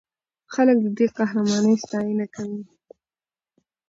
خلک 0.53 0.77
د 0.85 0.87
دې 0.97 1.07
قهرمانۍ 1.17 1.75
ستاینه 1.83 2.25
کوي. 2.35 2.61